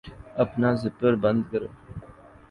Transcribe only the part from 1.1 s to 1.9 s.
بند کرو